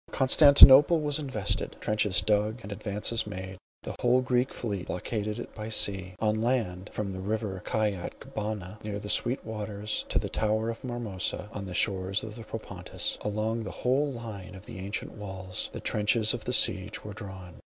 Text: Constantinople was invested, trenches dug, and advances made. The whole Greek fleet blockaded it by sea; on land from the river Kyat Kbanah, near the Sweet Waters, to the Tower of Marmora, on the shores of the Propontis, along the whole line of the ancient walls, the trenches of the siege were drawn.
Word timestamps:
Constantinople 0.09 0.99
was 0.99 1.19
invested, 1.19 1.75
trenches 1.79 2.23
dug, 2.23 2.57
and 2.63 2.71
advances 2.71 3.27
made. 3.27 3.59
The 3.83 3.93
whole 4.01 4.21
Greek 4.21 4.51
fleet 4.51 4.87
blockaded 4.87 5.37
it 5.37 5.53
by 5.53 5.69
sea; 5.69 6.15
on 6.19 6.41
land 6.41 6.89
from 6.91 7.11
the 7.13 7.19
river 7.19 7.61
Kyat 7.63 8.19
Kbanah, 8.19 8.83
near 8.83 8.97
the 8.99 9.11
Sweet 9.11 9.45
Waters, 9.45 10.03
to 10.09 10.17
the 10.17 10.27
Tower 10.27 10.71
of 10.71 10.83
Marmora, 10.83 11.49
on 11.53 11.67
the 11.67 11.75
shores 11.75 12.23
of 12.23 12.33
the 12.33 12.43
Propontis, 12.43 13.19
along 13.21 13.61
the 13.61 13.69
whole 13.69 14.11
line 14.11 14.55
of 14.55 14.65
the 14.65 14.79
ancient 14.79 15.11
walls, 15.11 15.69
the 15.71 15.79
trenches 15.79 16.33
of 16.33 16.45
the 16.45 16.51
siege 16.53 17.05
were 17.05 17.13
drawn. 17.13 17.59